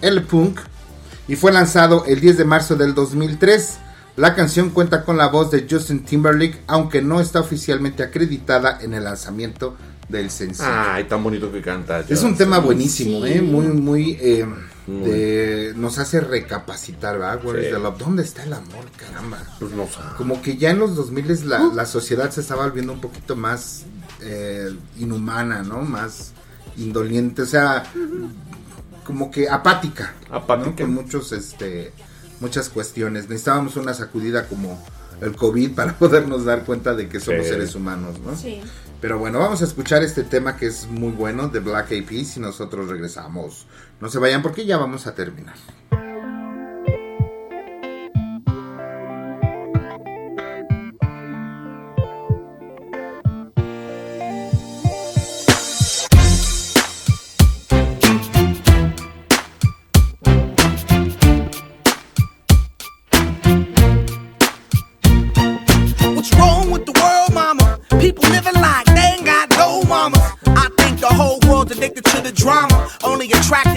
[0.00, 0.60] El Punk.
[1.26, 3.78] y fue lanzado el 10 de marzo del 2003.
[4.16, 8.94] La canción cuenta con la voz de Justin Timberlake, aunque no está oficialmente acreditada en
[8.94, 9.74] el lanzamiento
[10.12, 10.68] del sencillo.
[10.70, 12.00] Ay, tan bonito que canta.
[12.08, 13.32] Es un tema buenísimo, Sí.
[13.32, 13.42] ¿eh?
[13.42, 14.12] Muy, muy...
[14.20, 14.46] eh,
[14.86, 15.08] Muy.
[15.10, 17.40] de- nos hace recapacitar, ¿verdad?
[17.42, 17.98] Sí.
[17.98, 19.38] ¿Dónde está el amor, caramba?
[19.58, 20.16] Pues no sabe.
[20.16, 23.84] Como que ya en los 2000 la, la sociedad se estaba volviendo un poquito más
[24.20, 25.80] eh, inhumana, ¿no?
[25.82, 26.32] Más
[26.76, 27.84] indoliente, o sea,
[29.04, 30.70] como que apática, Apática.
[30.70, 30.76] ¿no?
[30.76, 31.92] Con muchos, este,
[32.40, 33.24] muchas cuestiones.
[33.28, 34.82] Necesitábamos una sacudida como
[35.20, 37.50] el COVID para podernos dar cuenta de que somos Sí.
[37.50, 38.36] seres humanos, ¿no?
[38.36, 38.60] Sí.
[39.02, 42.36] Pero bueno, vamos a escuchar este tema que es muy bueno de Black Eyed Peas
[42.36, 43.66] y nosotros regresamos.
[44.00, 45.56] No se vayan porque ya vamos a terminar.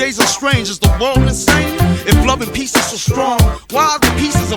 [0.00, 0.70] Days are strange.
[0.70, 1.76] Is the world insane?
[2.08, 3.38] If love and peace is so strong,
[3.70, 4.39] why are the pieces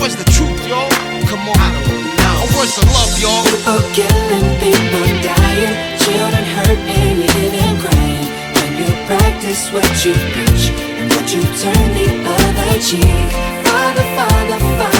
[0.00, 0.88] Where's the truth, y'all?
[1.28, 1.60] Come on.
[1.60, 2.56] I don't know.
[2.56, 3.44] Where's the love, y'all?
[3.44, 8.24] People killing, people dying, children hurt and you hear them crying.
[8.56, 13.28] When you practice what you preach, and would you turn the other cheek?
[13.68, 14.99] Father, Father, Father,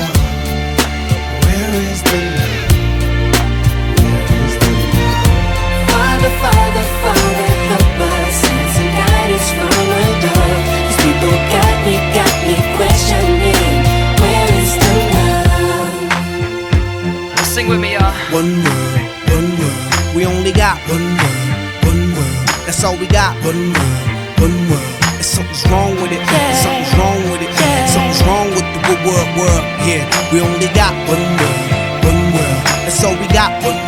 [17.51, 17.97] Sing with me,
[18.31, 18.95] one world,
[19.27, 20.15] one world.
[20.15, 22.47] We only got one world, one world.
[22.65, 23.35] That's all we got.
[23.43, 24.07] One world,
[24.39, 24.87] one world.
[25.19, 26.23] And something's wrong with it.
[26.63, 27.51] Something's wrong with it.
[27.91, 29.63] Something's wrong with the good world world.
[29.83, 31.61] Yeah, we only got one world,
[32.07, 32.61] one world.
[32.87, 33.51] That's all we got.
[33.67, 33.80] One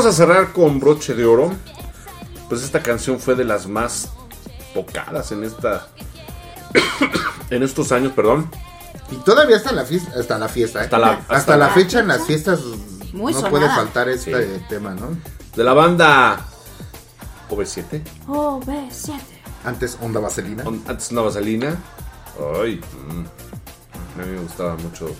[0.00, 1.52] vamos a cerrar con broche de oro.
[2.48, 4.08] Pues esta canción fue de las más
[4.72, 5.88] tocadas en esta.
[7.50, 8.50] en estos años, perdón.
[9.10, 10.84] Y todavía hasta la fiesta, hasta la fiesta, ¿eh?
[10.84, 12.60] Hasta la- hasta, hasta la la- fecha en las fiestas
[13.12, 13.50] Muy no sonada.
[13.50, 14.64] puede faltar este Sí.
[14.70, 15.18] tema, ¿no?
[15.54, 16.46] De la banda
[17.50, 18.00] OV7.
[18.26, 19.20] Oh, B7.
[19.66, 20.62] Antes Onda Vaselina.
[20.66, 21.76] On- Antes una vaselina.
[22.58, 22.80] Ay.
[23.08, 23.24] mm.
[24.20, 25.10] A mí me gustaba mucho.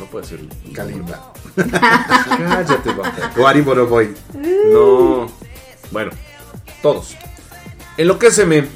[0.00, 0.40] No puede ser.
[0.72, 1.32] Kalimba.
[1.56, 3.32] Cállate, vaca.
[3.36, 4.14] Guari Boroboy.
[4.72, 5.26] No.
[5.90, 6.10] Bueno,
[6.82, 7.16] todos.
[7.96, 8.66] Enloquéceme,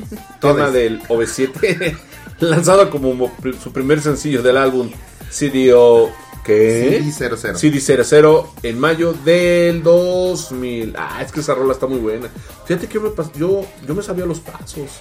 [0.41, 1.97] tema del OV7,
[2.41, 4.91] lanzado como su primer sencillo del álbum
[5.31, 6.11] CDO.
[6.45, 7.03] ¿Qué?
[7.03, 7.57] CD00.
[7.57, 10.95] CD00 en mayo del 2000.
[10.97, 12.29] Ah, es que esa rola está muy buena.
[12.65, 15.01] Fíjate que yo me, yo, yo me sabía los pasos,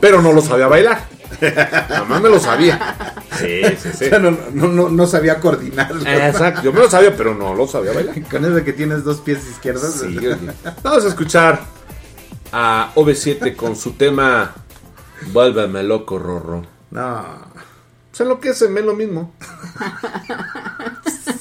[0.00, 1.06] pero no los sabía bailar.
[1.88, 2.96] Nada más me lo sabía.
[3.38, 4.04] Sí, sí, sí.
[4.06, 5.92] O sea, no, no, no, no sabía coordinar.
[6.06, 8.22] Exacto, yo me lo sabía, pero no lo sabía bailar.
[8.30, 9.94] Con eso de que tienes dos pies izquierdos.
[9.94, 10.36] Sí, oye.
[10.82, 11.60] Vamos a escuchar
[12.52, 14.54] a OV7 con su tema
[15.32, 16.62] Vuélveme loco, Rorro.
[16.90, 17.24] No.
[18.10, 19.34] Pues enloquéceme, es lo mismo.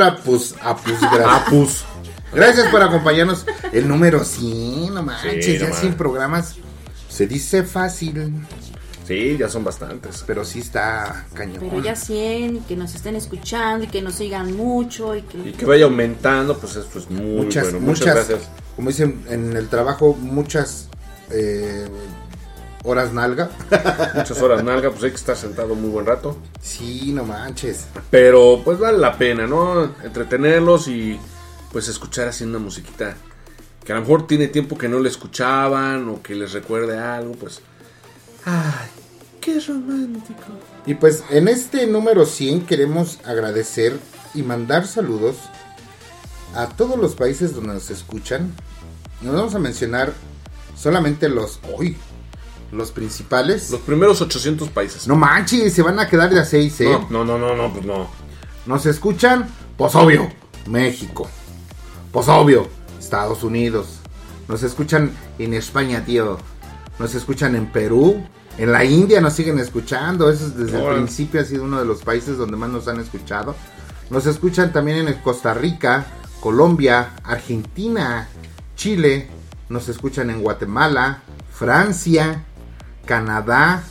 [0.00, 1.46] por apus, apus, gracias.
[1.46, 1.84] Apus.
[2.32, 3.44] Gracias por acompañarnos.
[3.72, 5.80] El número 100, no manches, Sí, no ya manches.
[5.80, 6.56] 100 programas.
[7.08, 8.32] Se dice fácil,
[9.06, 10.22] Sí, ya son bastantes.
[10.24, 11.58] pero sí está cañón.
[11.58, 15.38] Pero ya 100, y que nos estén escuchando y que nos sigan mucho y que...
[15.38, 17.80] Y que vaya aumentando, pues esto es muy muchas, bueno.
[17.80, 18.48] Muchas, muchas, gracias.
[18.76, 20.88] como dicen en el trabajo, muchas
[21.30, 21.88] eh,
[22.84, 23.50] horas nalga.
[24.14, 26.36] Muchas horas nalga, pues hay que estar sentado muy buen rato.
[26.60, 27.86] Sí, no manches.
[28.10, 29.84] Pero pues vale la pena, ¿no?
[30.02, 31.18] Entretenerlos y
[31.72, 33.16] pues escuchar así una musiquita
[33.84, 37.32] que a lo mejor tiene tiempo que no le escuchaban o que les recuerde algo,
[37.32, 37.60] pues...
[38.44, 38.88] Ay,
[39.40, 40.44] qué romántico.
[40.86, 43.98] Y pues en este número 100 queremos agradecer
[44.34, 45.36] y mandar saludos
[46.54, 48.52] a todos los países donde nos escuchan.
[49.22, 50.12] Nos vamos a mencionar
[50.76, 51.96] solamente los hoy,
[52.72, 53.70] los principales.
[53.70, 55.08] Los primeros 800 países.
[55.08, 56.98] No manches, se van a quedar de a 6, ¿eh?
[57.10, 58.08] No, no, no, no, no, pues no.
[58.66, 60.28] Nos escuchan, pues obvio,
[60.66, 61.28] México.
[62.12, 62.68] Pues obvio,
[62.98, 63.98] Estados Unidos.
[64.48, 66.38] Nos escuchan en España, tío.
[66.98, 68.22] Nos escuchan en Perú.
[68.58, 70.30] En la India nos siguen escuchando.
[70.30, 73.00] Eso es desde el principio ha sido uno de los países donde más nos han
[73.00, 73.54] escuchado.
[74.10, 76.06] Nos escuchan también en Costa Rica,
[76.40, 78.28] Colombia, Argentina,
[78.76, 79.28] Chile.
[79.68, 81.22] Nos escuchan en Guatemala,
[81.52, 82.44] Francia,
[83.04, 83.82] Canadá,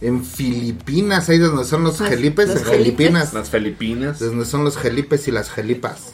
[0.00, 3.32] en Filipinas, ahí donde son los gelipes, en Filipinas.
[3.32, 4.18] Las Filipinas.
[4.18, 6.12] Donde son los gelipes y las gelipas.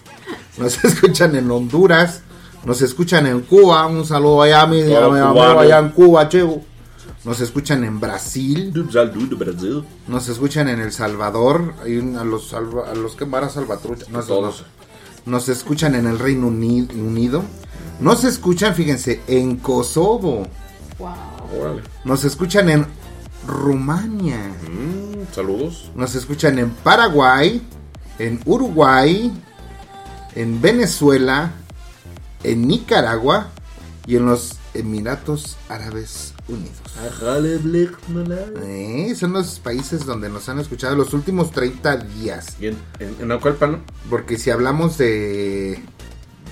[0.58, 2.22] Nos escuchan en Honduras.
[2.64, 3.86] Nos escuchan en Cuba.
[3.86, 6.62] Un saludo allá a mi, a mi Todo amigo allá en Cuba, chego.
[7.24, 8.72] Nos escuchan en Brasil.
[8.92, 9.84] Saludo, Brasil.
[10.08, 11.74] Nos escuchan en El Salvador.
[11.84, 14.06] Un- a los, a los que van a Salvatrucha.
[14.10, 14.64] No, Todos.
[15.26, 15.32] no.
[15.32, 17.42] Nos escuchan en el Reino Uni- Unido.
[18.00, 20.46] Nos escuchan, fíjense, en Kosovo.
[21.58, 21.82] Órale.
[22.04, 22.86] Nos escuchan en
[23.46, 24.38] Rumania.
[24.70, 25.90] Mm, saludos.
[25.94, 27.62] Nos escuchan en Paraguay,
[28.18, 29.32] en Uruguay,
[30.34, 31.52] en Venezuela,
[32.44, 33.48] en Nicaragua
[34.06, 36.78] y en los Emiratos Árabes Unidos.
[38.62, 42.56] Eh, son los países donde nos han escuchado los últimos 30 días.
[42.60, 43.30] ¿Y en, en?
[44.08, 45.82] Porque si hablamos de,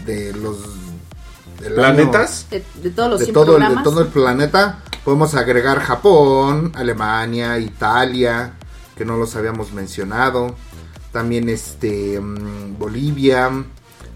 [0.07, 0.59] de los
[1.69, 2.47] ¿Planetas?
[2.51, 4.81] De, de todos los de 100 todo, el, de todo el planeta.
[5.05, 8.55] Podemos agregar Japón, Alemania, Italia,
[8.97, 10.55] que no los habíamos mencionado.
[11.13, 13.51] También este mm, Bolivia,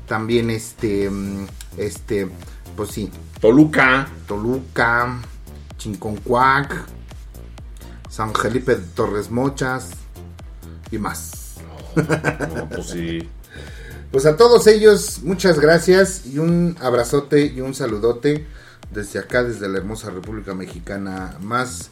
[0.06, 1.46] también este mm,
[1.76, 2.28] este
[2.76, 3.10] pues sí,
[3.40, 4.08] Toluca.
[4.26, 5.18] Toluca,
[5.78, 6.84] Chinconcuac,
[8.08, 9.90] San Felipe de Torres Mochas
[10.90, 11.56] y más.
[11.96, 13.28] No, pues sí.
[14.14, 18.46] Pues a todos ellos, muchas gracias y un abrazote y un saludote
[18.92, 21.90] desde acá, desde la hermosa República Mexicana, más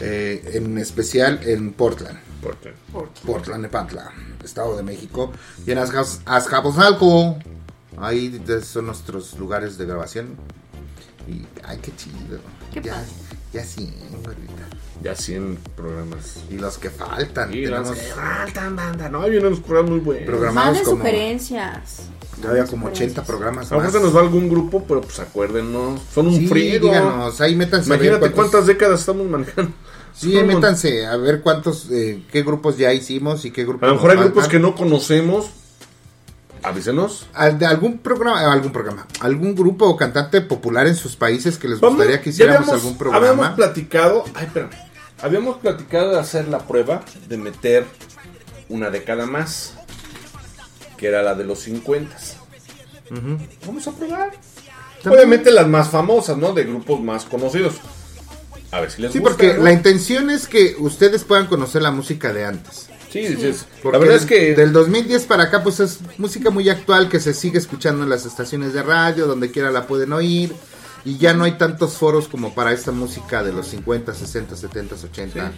[0.00, 2.16] eh, en especial en Portland.
[2.40, 2.76] Portland.
[3.26, 4.08] Portland, Nepantla,
[4.44, 5.32] Estado de México.
[5.66, 7.36] Y en Azcapotzalco,
[7.96, 10.36] ahí son nuestros lugares de grabación.
[11.78, 12.38] Ay, qué chido.
[12.72, 13.06] Qué ya, padre.
[13.52, 13.92] ya sí,
[14.24, 14.66] güerita.
[15.02, 16.36] Ya 100 programas.
[16.50, 17.54] Y los que faltan.
[17.54, 19.08] Y los que faltan, banda.
[19.08, 20.26] No, hay unos programas muy buenos.
[20.26, 20.96] programados Manden como...
[20.98, 22.02] sugerencias.
[22.42, 24.00] Todavía como 80 programas A lo mejor más.
[24.00, 26.00] se nos va algún grupo, pero pues acuérdenos.
[26.12, 26.86] Son un Sí, friego.
[26.88, 29.72] díganos, ahí métanse Imagínate cuántos- cuántas décadas estamos manejando.
[30.14, 33.86] Sí, un métanse a ver cuántos, eh, qué grupos ya hicimos y qué grupos A
[33.88, 34.50] lo mejor hay grupos faltan.
[34.50, 35.50] que no conocemos.
[36.62, 37.26] Avísenos.
[37.34, 41.58] Al- de algún programa, eh, algún programa, algún grupo o cantante popular en sus países
[41.58, 43.56] que les Vamos, gustaría que hiciéramos habíamos- algún Habíamos programa.
[43.56, 44.24] platicado.
[44.34, 44.70] Ay, espérame.
[45.20, 47.84] Habíamos platicado de hacer la prueba de meter
[48.68, 49.74] una década más.
[50.96, 52.16] Que era la de los 50.
[53.66, 54.30] Vamos a probar.
[55.04, 56.52] Obviamente las más famosas, ¿no?
[56.52, 57.76] De grupos más conocidos.
[58.70, 59.30] A ver si les Sí, gusta.
[59.36, 59.62] porque ¿no?
[59.62, 62.88] la intención es que ustedes puedan conocer la música de antes.
[63.10, 63.36] Sí,
[63.82, 67.20] Porque la verdad es que del 2010 para acá pues es música muy actual que
[67.20, 70.52] se sigue escuchando en las estaciones de radio, donde quiera la pueden oír
[71.04, 74.94] y ya no hay tantos foros como para esta música de los 50, 60, 70,
[75.04, 75.52] 80,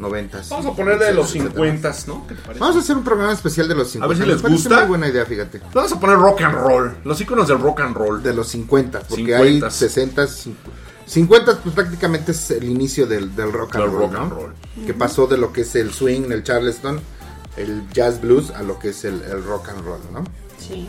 [0.00, 0.42] 90.
[0.50, 2.26] vamos a poner de los 50, ¿no?
[2.26, 2.60] ¿Qué te parece?
[2.60, 4.04] Vamos a hacer un programa especial de los 50.
[4.04, 4.80] A ver si les gusta.
[4.80, 5.60] Muy buena idea, fíjate.
[5.72, 6.96] Vamos a poner rock and roll.
[7.04, 8.22] Los iconos del rock and roll.
[8.22, 9.66] De los 50, porque 50.
[9.66, 14.22] hay 60, 50 pues prácticamente es el inicio del, del rock and roll, rock ¿no?
[14.22, 14.54] and roll.
[14.86, 17.00] Que pasó de lo que es el swing, el charleston,
[17.56, 20.24] el jazz blues a lo que es el, el rock and roll, ¿no?
[20.58, 20.88] Sí.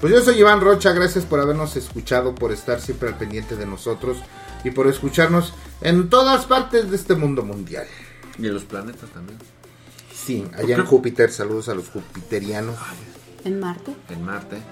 [0.00, 3.66] Pues yo soy Iván Rocha, gracias por habernos escuchado, por estar siempre al pendiente de
[3.66, 4.18] nosotros
[4.64, 7.86] y por escucharnos en todas partes de este mundo mundial.
[8.38, 9.38] Y en los planetas también.
[10.12, 12.76] Sí, allá en Júpiter, saludos a los jupiterianos,
[13.44, 13.94] En Marte.
[14.08, 14.62] En Marte.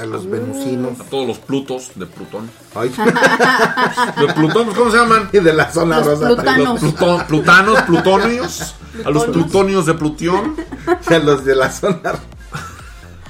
[0.00, 1.00] A los venusinos.
[1.00, 2.50] A todos los Plutos de Plutón.
[2.74, 2.90] Ay.
[4.26, 4.72] ¿De Plutón?
[4.74, 5.28] ¿Cómo se llaman?
[5.32, 6.26] Y de la zona Los rosa.
[6.26, 6.82] plutanos.
[6.82, 8.74] Los Plutón- plutanos, plutonios.
[9.04, 10.56] A los plutonios de Plutión.
[11.08, 12.14] Y a los de la zona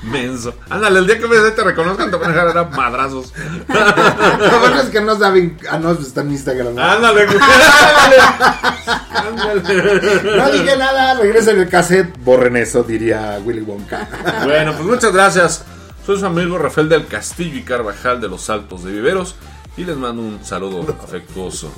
[0.02, 0.54] Menso.
[0.70, 3.32] Ándale, el día que me te reconozcan te van a dejar a madrazos.
[3.68, 6.78] Lo bueno es que no saben, ah, no, está en Instagram.
[6.78, 7.38] Ándale, güey.
[9.14, 9.62] Ándale.
[9.62, 10.36] Ándale.
[10.36, 14.06] No dije nada, regresen el cassette, borren eso, diría Willy Wonka.
[14.44, 15.64] Bueno, pues muchas gracias.
[16.06, 19.34] Soy su amigo Rafael del Castillo y Carvajal de los Altos de Viveros.
[19.76, 21.70] Y les mando un saludo afectuoso.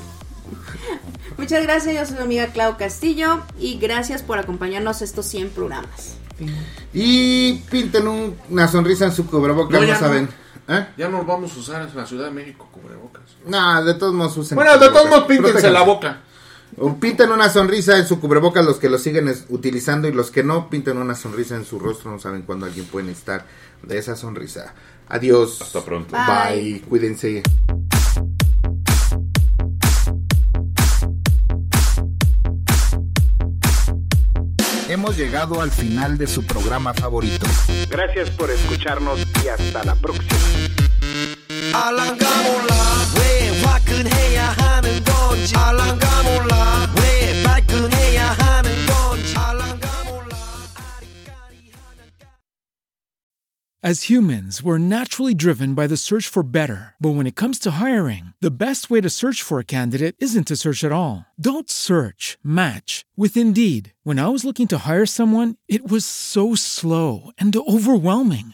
[1.36, 6.16] Muchas gracias, yo soy su amiga Clau Castillo y gracias por acompañarnos estos 100 programas.
[6.92, 10.00] Y pinten un- una sonrisa en su cubrebocas, No, ya no.
[10.00, 10.28] saben.
[10.68, 10.86] ¿Eh?
[10.98, 13.22] Ya no vamos a usar en la Ciudad de México cubrebocas.
[13.46, 14.54] No, de todos modos usen.
[14.56, 16.20] Bueno, de todos modos píntense la boca.
[16.80, 20.30] O Pinten una sonrisa en su cubrebocas los que lo siguen es- utilizando y los
[20.30, 22.10] que no pinten una sonrisa en su rostro.
[22.10, 23.46] No saben cuándo alguien puede estar
[23.82, 24.74] de esa sonrisa.
[25.08, 25.60] Adiós.
[25.62, 26.16] Hasta pronto.
[26.16, 26.62] Bye.
[26.62, 26.80] Bye.
[26.88, 27.42] Cuídense.
[34.88, 37.46] Hemos llegado al final de su programa favorito.
[37.90, 40.36] Gracias por escucharnos y hasta la próxima.
[45.37, 50.37] 건지 알랑가 몰라 왜 발끈해야 하는 건지 알랑가 몰라
[53.85, 56.95] As humans, we're naturally driven by the search for better.
[57.01, 60.47] But when it comes to hiring, the best way to search for a candidate isn't
[60.47, 61.25] to search at all.
[61.37, 63.91] Don't search, match with Indeed.
[64.03, 68.53] When I was looking to hire someone, it was so slow and overwhelming.